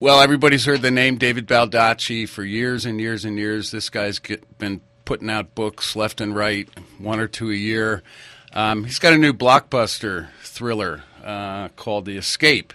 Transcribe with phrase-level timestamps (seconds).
[0.00, 3.72] Well, everybody's heard the name David Baldacci for years and years and years.
[3.72, 8.04] This guy's get, been putting out books left and right, one or two a year.
[8.52, 12.74] Um, he's got a new blockbuster thriller uh, called The Escape,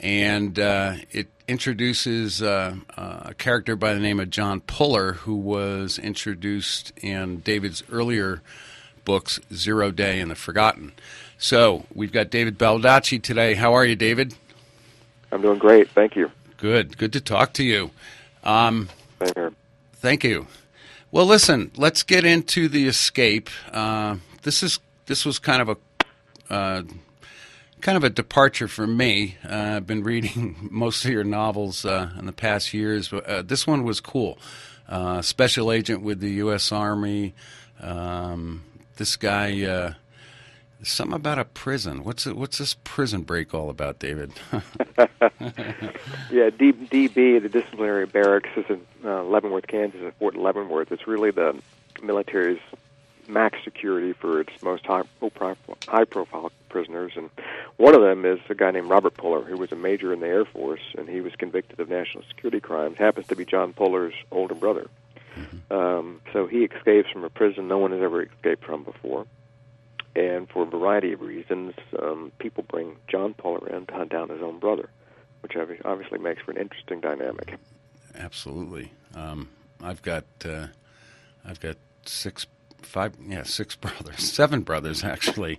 [0.00, 5.98] and uh, it introduces uh, a character by the name of John Puller, who was
[5.98, 8.40] introduced in David's earlier
[9.04, 10.92] books, Zero Day and The Forgotten.
[11.36, 13.52] So we've got David Baldacci today.
[13.52, 14.34] How are you, David?
[15.30, 15.90] I'm doing great.
[15.90, 16.30] Thank you.
[16.64, 16.96] Good.
[16.96, 17.90] Good to talk to you.
[18.42, 18.88] Um,
[19.96, 20.46] Thank you.
[21.10, 21.70] Well, listen.
[21.76, 23.50] Let's get into the escape.
[23.70, 25.76] Uh, this is this was kind of a
[26.48, 26.82] uh,
[27.82, 29.36] kind of a departure for me.
[29.46, 33.42] Uh, I've been reading most of your novels uh, in the past years, but uh,
[33.42, 34.38] this one was cool.
[34.88, 36.72] Uh, special agent with the U.S.
[36.72, 37.34] Army.
[37.78, 38.64] Um,
[38.96, 39.94] this guy.
[40.82, 42.04] Something about a prison.
[42.04, 44.32] What's it, what's this prison break all about, David?
[44.52, 50.92] yeah, D, DB, the disciplinary barracks, is in uh, Leavenworth, Kansas, at Fort Leavenworth.
[50.92, 51.58] It's really the
[52.02, 52.60] military's
[53.28, 55.02] max security for its most high,
[55.88, 57.12] high profile prisoners.
[57.16, 57.30] And
[57.76, 60.26] one of them is a guy named Robert Puller, who was a major in the
[60.26, 62.98] Air Force, and he was convicted of national security crimes.
[62.98, 64.88] Happens to be John Puller's older brother.
[65.36, 65.72] Mm-hmm.
[65.72, 69.26] Um, so he escapes from a prison no one has ever escaped from before.
[70.16, 74.28] And for a variety of reasons, um, people bring John Puller around to hunt down
[74.28, 74.88] his own brother,
[75.40, 75.52] which
[75.84, 77.58] obviously makes for an interesting dynamic.
[78.14, 78.92] Absolutely.
[79.14, 79.48] Um,
[79.82, 80.68] I've got uh,
[81.44, 81.76] I've got
[82.06, 82.46] six,
[82.82, 85.58] five, yeah, six brothers, seven brothers actually.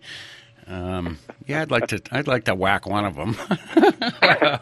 [0.67, 2.01] Um, yeah, I'd like to.
[2.11, 3.37] I'd like to whack one of them.
[3.75, 4.61] but,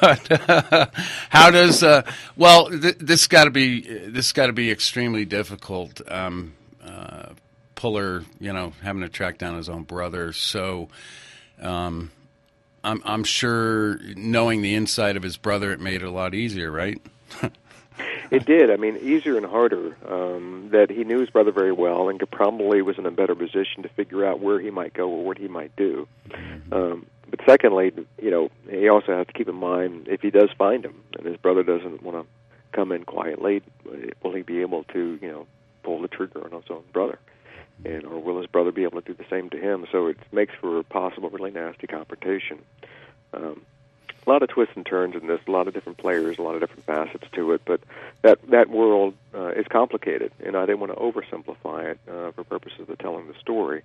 [0.00, 0.86] but uh,
[1.28, 1.82] how does?
[1.82, 2.02] Uh,
[2.34, 3.82] well, th- this got to be.
[4.08, 6.00] This got to be extremely difficult.
[6.10, 7.34] Um, uh,
[7.84, 10.32] Puller, you know, having to track down his own brother.
[10.32, 10.88] So,
[11.60, 12.10] um,
[12.82, 16.70] I'm, I'm sure knowing the inside of his brother, it made it a lot easier,
[16.70, 16.98] right?
[18.30, 18.70] it did.
[18.70, 19.98] I mean, easier and harder.
[20.10, 23.82] Um, that he knew his brother very well and probably was in a better position
[23.82, 26.08] to figure out where he might go or what he might do.
[26.72, 30.48] Um, but secondly, you know, he also has to keep in mind if he does
[30.56, 32.26] find him and his brother doesn't want to
[32.72, 33.60] come in quietly,
[34.22, 35.46] will he be able to, you know,
[35.82, 37.18] pull the trigger on his own brother?
[37.84, 39.86] And or will his brother be able to do the same to him?
[39.90, 42.58] So it makes for a possible really nasty confrontation.
[43.32, 43.62] Um,
[44.26, 46.54] a lot of twists and turns in this, a lot of different players, a lot
[46.54, 47.62] of different facets to it.
[47.64, 47.80] But
[48.22, 52.44] that that world uh, is complicated, and I didn't want to oversimplify it uh, for
[52.44, 53.82] purposes of telling the story.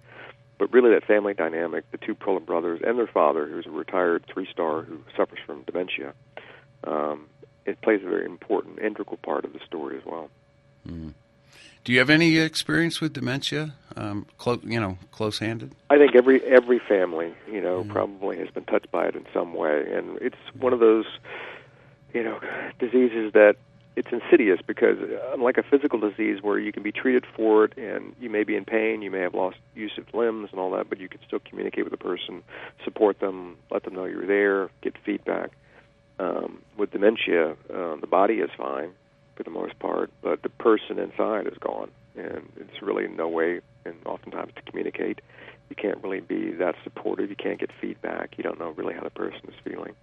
[0.57, 4.25] But really, that family dynamic, the two Puller brothers and their father, who's a retired
[4.27, 6.13] three-star who suffers from dementia,
[6.83, 7.27] um,
[7.65, 10.29] it plays a very important, integral part of the story as well.
[10.87, 11.13] Mm.
[11.83, 13.73] Do you have any experience with dementia?
[13.95, 15.73] Um, close, you know, close-handed.
[15.89, 19.25] I think every every family, you know, mm probably has been touched by it in
[19.33, 21.05] some way, and it's one of those,
[22.13, 22.39] you know,
[22.79, 23.55] diseases that
[23.99, 24.97] it's insidious because
[25.33, 28.55] unlike a physical disease where you can be treated for it and you may be
[28.55, 31.19] in pain, you may have lost use of limbs and all that, but you can
[31.27, 32.41] still communicate with the person,
[32.85, 35.51] support them, let them know you're there, get feedback.
[36.17, 38.91] Um, with dementia, uh, the body is fine,
[39.39, 43.61] for the most part, but the person inside is gone, and it's really no way,
[43.85, 45.21] and oftentimes to communicate.
[45.69, 47.29] You can't really be that supportive.
[47.29, 48.37] You can't get feedback.
[48.37, 49.93] You don't know really how the person is feeling,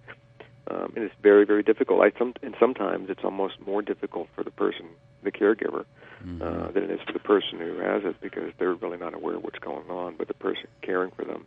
[0.71, 2.01] um, and it's very, very difficult.
[2.01, 4.87] I some and sometimes it's almost more difficult for the person,
[5.23, 5.85] the caregiver,
[6.25, 6.41] mm-hmm.
[6.41, 9.35] uh, than it is for the person who has it because they're really not aware
[9.37, 10.15] of what's going on.
[10.17, 11.47] But the person caring for them,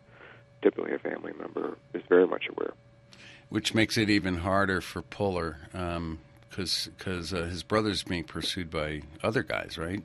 [0.62, 2.74] typically a family member, is very much aware.
[3.50, 5.58] Which makes it even harder for Puller.
[5.74, 10.04] Um, because because uh, his brother's being pursued by other guys, right?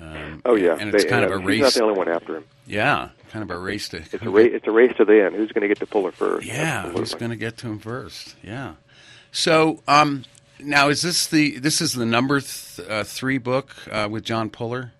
[0.00, 1.56] Um, oh yeah, and it's they, kind of a race.
[1.56, 2.44] He's not the only one after him.
[2.66, 3.98] Yeah, kind of a race to.
[3.98, 4.50] It's a race.
[4.54, 5.36] It's a race to the end.
[5.36, 6.46] Who's going to get to Puller first?
[6.46, 8.34] Yeah, who's going to get to him first?
[8.42, 8.74] Yeah.
[9.30, 10.24] So um,
[10.58, 14.50] now is this the this is the number th- uh, three book uh, with John
[14.50, 14.92] Puller?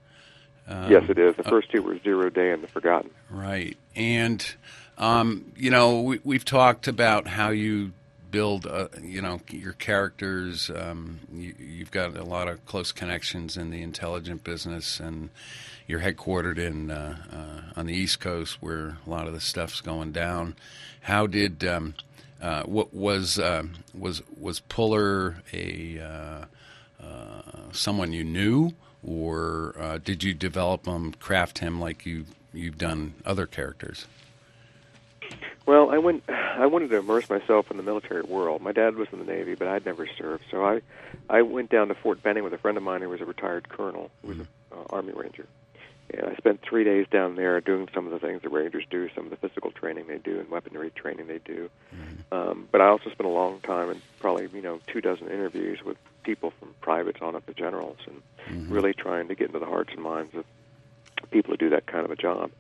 [0.69, 1.35] Um, yes, it is.
[1.37, 3.11] The first two were Zero Day and The Forgotten.
[3.31, 4.55] Right, and
[4.97, 7.93] um, you know we, we've talked about how you
[8.35, 10.69] build, uh, you know, your characters.
[10.69, 15.31] Um, you, have got a lot of close connections in the intelligent business, and
[15.87, 19.81] you're headquartered in uh, uh, on the East Coast, where a lot of the stuff's
[19.81, 20.57] going down.
[21.03, 21.95] How did um,
[22.43, 26.45] uh, what was um, was was Puller a uh,
[27.71, 28.73] someone you knew,
[29.07, 34.07] or did you develop him, craft him like you you've done other characters?
[35.67, 36.25] Well, I went.
[36.29, 38.63] I wanted to immerse myself in the military world.
[38.63, 40.83] My dad was in the Navy, but I'd never served, so I,
[41.29, 43.69] I went down to Fort Benning with a friend of mine who was a retired
[43.69, 45.47] colonel, who was an uh, Army Ranger,
[46.13, 49.09] And I spent three days down there doing some of the things the Rangers do,
[49.17, 51.69] some of the physical training they do, and weaponry training they do.
[51.93, 52.35] Mm-hmm.
[52.35, 55.83] Um, but I also spent a long time and probably you know two dozen interviews
[55.85, 58.73] with people from privates on up to generals, and mm-hmm.
[58.73, 60.45] really trying to get into the hearts and minds of
[61.33, 62.53] people who do that kind of a job.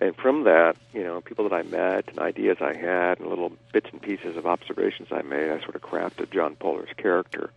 [0.00, 3.52] And from that, you know, people that I met and ideas I had and little
[3.72, 7.50] bits and pieces of observations I made, I sort of crafted John Puller's character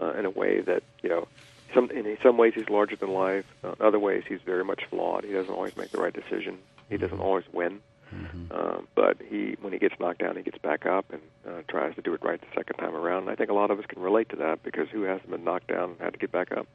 [0.00, 1.28] uh, in a way that, you know,
[1.74, 3.44] some in some ways he's larger than life.
[3.62, 5.24] Uh, in other ways, he's very much flawed.
[5.24, 6.58] He doesn't always make the right decision.
[6.88, 7.26] He doesn't mm-hmm.
[7.26, 7.80] always win.
[8.14, 8.44] Mm-hmm.
[8.50, 11.94] Uh, but he, when he gets knocked down, he gets back up and uh, tries
[11.94, 13.22] to do it right the second time around.
[13.22, 15.44] And I think a lot of us can relate to that because who hasn't been
[15.44, 16.66] knocked down and had to get back up?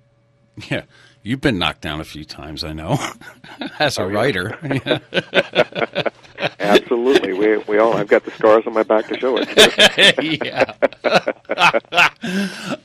[0.71, 0.83] Yeah,
[1.21, 2.97] you've been knocked down a few times, I know,
[3.79, 4.57] as a oh, writer.
[6.59, 7.93] Absolutely, we we all.
[7.95, 9.47] I've got the scars on my back to show it.
[10.41, 10.73] yeah.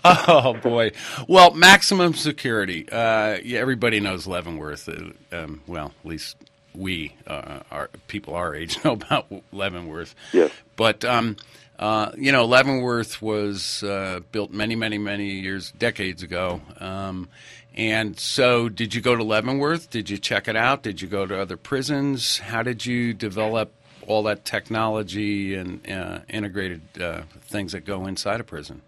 [0.04, 0.92] oh boy.
[1.28, 2.88] Well, maximum security.
[2.90, 4.88] Uh, yeah, everybody knows Leavenworth.
[4.88, 6.36] Uh, um, well, at least
[6.74, 10.14] we, uh, our people our age, know about Leavenworth.
[10.32, 10.50] Yes.
[10.76, 11.36] But um,
[11.82, 16.60] uh, you know, Leavenworth was uh, built many, many, many years, decades ago.
[16.78, 17.28] Um,
[17.74, 19.90] and so, did you go to Leavenworth?
[19.90, 20.82] Did you check it out?
[20.82, 22.38] Did you go to other prisons?
[22.38, 23.72] How did you develop
[24.06, 28.82] all that technology and uh, integrated uh, things that go inside a prison?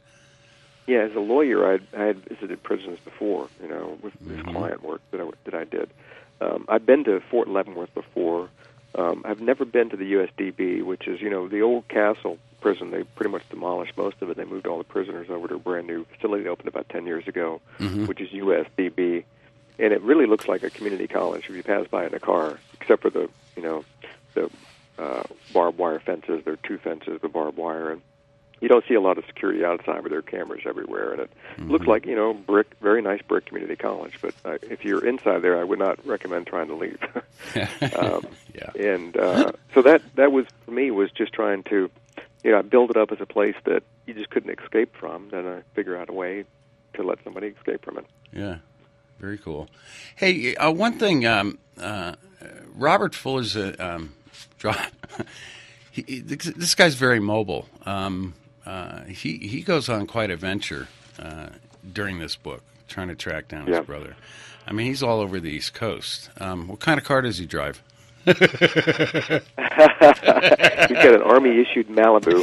[0.87, 4.51] Yeah, as a lawyer, I'd, I had visited prisons before, you know, with this mm-hmm.
[4.51, 5.89] client work that I, that I did.
[6.41, 8.51] Um, I've been to Fort Leavenworth before.
[8.95, 12.91] Um, I've never been to the USDB, which is, you know, the old castle prison.
[12.91, 14.39] They pretty much demolished most of it.
[14.39, 17.05] They moved all the prisoners over to a brand new facility that opened about 10
[17.05, 18.07] years ago, mm-hmm.
[18.07, 19.25] which is USDB.
[19.79, 22.59] And it really looks like a community college if you pass by in a car,
[22.81, 23.85] except for the, you know,
[24.33, 24.51] the
[24.99, 26.43] uh, barbed wire fences.
[26.47, 28.01] There are two fences with barbed wire, and
[28.63, 31.31] you don't see a lot of security outside, but there are cameras everywhere, and it
[31.59, 31.71] mm-hmm.
[31.71, 34.19] looks like you know brick, very nice brick community college.
[34.23, 36.99] But uh, if you're inside there, I would not recommend trying to leave.
[37.99, 38.71] um, yeah.
[38.79, 41.91] And uh, so that that was for me was just trying to
[42.45, 45.31] you know, I build it up as a place that you just couldn't escape from.
[45.31, 46.45] Then I figure out a way
[46.93, 48.07] to let somebody escape from it.
[48.33, 48.59] Yeah,
[49.19, 49.69] very cool.
[50.15, 52.15] Hey, uh, one thing, um, uh,
[52.75, 54.15] Robert Puller's a um,
[55.91, 57.69] he, this guy's very mobile.
[57.87, 58.35] Um,
[58.67, 60.89] uh, he he goes on quite a venture
[61.19, 61.49] uh,
[61.91, 64.17] during this book, trying to track down his brother.
[64.67, 66.31] I mean, he's all over the East Coast.
[66.41, 67.83] Um, what kind of car does he drive?
[68.27, 68.37] He's
[69.57, 72.39] got an army issued Malibu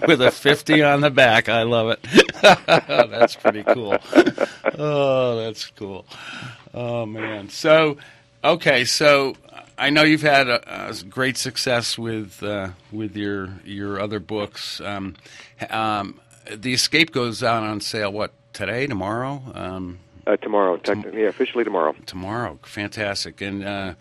[0.08, 1.48] with a 50 on the back.
[1.48, 2.02] I love it.
[2.66, 3.96] that's pretty cool.
[4.78, 6.06] Oh, that's cool.
[6.72, 7.50] Oh man.
[7.50, 7.98] So,
[8.42, 9.34] okay, so
[9.76, 14.80] I know you've had a, a great success with uh, with your your other books.
[14.80, 15.16] Um,
[15.68, 16.20] um,
[16.50, 19.42] the Escape goes out on sale what today, tomorrow?
[19.54, 21.94] Um, uh, tomorrow, technically, yeah, officially tomorrow.
[22.06, 23.94] Tomorrow, fantastic, and uh,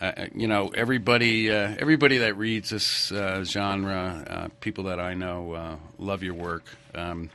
[0.00, 5.14] uh, you know everybody, uh, everybody that reads this uh, genre, uh, people that I
[5.14, 6.64] know, love your work.
[6.94, 7.30] Um,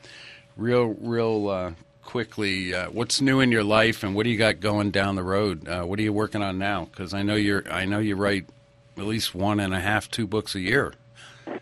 [0.58, 5.16] real, real quickly, what's new in your life, and what do you got going down
[5.16, 5.68] the road?
[5.68, 6.86] what are you working on now?
[6.86, 8.46] Because I know you're, I know you write
[8.98, 10.94] at least one and a half, two books a year.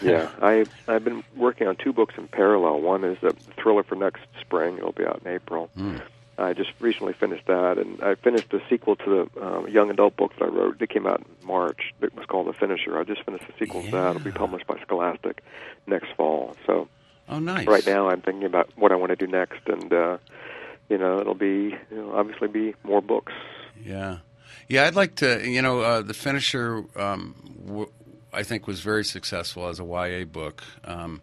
[0.00, 2.80] Yeah, I I've been working on two books in parallel.
[2.80, 5.70] One is a thriller for next spring; it'll be out in April.
[5.78, 6.02] Mm.
[6.38, 10.16] I just recently finished that, and I finished a sequel to the uh, young adult
[10.16, 10.80] book that I wrote.
[10.80, 11.92] It came out in March.
[12.00, 12.98] It was called The Finisher.
[12.98, 13.90] I just finished the sequel yeah.
[13.90, 14.10] to that.
[14.16, 15.42] It'll be published by Scholastic
[15.86, 16.56] next fall.
[16.66, 16.88] So,
[17.28, 17.66] oh, nice.
[17.66, 20.18] Right now, I'm thinking about what I want to do next, and uh,
[20.88, 23.32] you know, it'll be you know, obviously be more books.
[23.84, 24.18] Yeah,
[24.68, 24.86] yeah.
[24.86, 25.46] I'd like to.
[25.46, 26.84] You know, uh, The Finisher.
[26.96, 27.34] Um,
[27.66, 27.92] w-
[28.32, 30.62] I think was very successful as a YA book.
[30.84, 31.20] Um,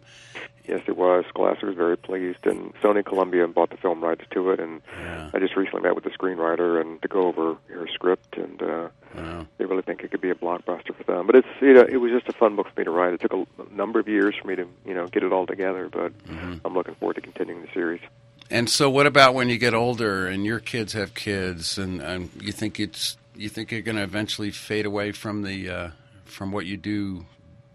[0.70, 1.24] Yes, it was.
[1.28, 4.60] Scholastic was very pleased, and Sony Columbia bought the film rights to it.
[4.60, 5.28] And yeah.
[5.34, 8.88] I just recently met with the screenwriter and to go over her script, and uh,
[9.16, 9.46] wow.
[9.58, 11.26] they really think it could be a blockbuster for them.
[11.26, 13.14] But it's you know it was just a fun book for me to write.
[13.14, 15.44] It took a, a number of years for me to you know get it all
[15.44, 16.58] together, but mm-hmm.
[16.64, 18.00] I'm looking forward to continuing the series.
[18.48, 22.30] And so, what about when you get older and your kids have kids, and, and
[22.40, 25.90] you think it's you think you're going to eventually fade away from the uh,
[26.30, 27.26] from what you do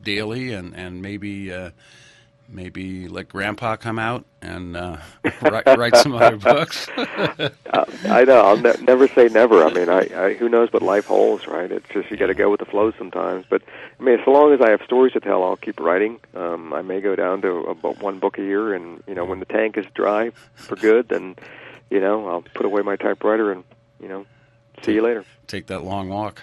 [0.01, 1.53] daily, and and maybe.
[1.53, 1.71] Uh,
[2.47, 4.97] maybe let Grandpa come out and uh,
[5.41, 6.88] write, write some other books.
[6.97, 8.41] I know.
[8.41, 9.63] I'll ne- never say never.
[9.63, 11.71] I mean, I, I who knows what life holds, right?
[11.71, 13.45] It's just you got to go with the flow sometimes.
[13.50, 13.63] But
[14.00, 16.19] I mean, so long as I have stories to tell, I'll keep writing.
[16.35, 19.39] Um, I may go down to about one book a year, and you know, when
[19.39, 21.35] the tank is dry for good, then
[21.89, 23.63] you know, I'll put away my typewriter and
[24.00, 24.25] you know,
[24.86, 26.42] see you later take that long walk,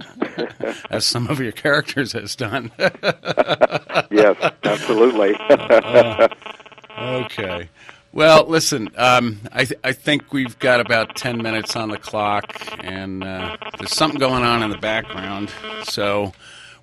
[0.90, 2.70] as some of your characters has done.
[4.10, 5.34] yes, absolutely.
[5.50, 6.28] uh,
[6.98, 7.68] okay.
[8.12, 12.60] Well, listen, um, I, th- I think we've got about 10 minutes on the clock,
[12.78, 15.50] and uh, there's something going on in the background.
[15.84, 16.32] So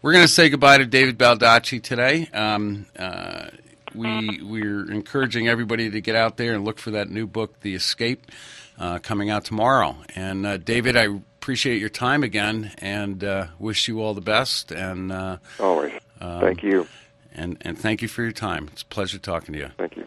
[0.01, 2.27] we're going to say goodbye to David Baldacci today.
[2.33, 3.47] Um, uh,
[3.93, 7.75] we, we're encouraging everybody to get out there and look for that new book, The
[7.75, 8.31] Escape,
[8.77, 9.97] uh, coming out tomorrow.
[10.15, 11.03] And uh, David, I
[11.39, 14.71] appreciate your time again and uh, wish you all the best.
[14.71, 15.93] And uh, Always.
[16.19, 16.87] Thank you.
[17.33, 18.69] And, and thank you for your time.
[18.71, 19.69] It's a pleasure talking to you.
[19.77, 20.05] Thank you.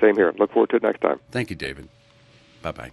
[0.00, 0.32] Same here.
[0.38, 1.20] Look forward to it next time.
[1.30, 1.88] Thank you, David.
[2.62, 2.90] Bye bye.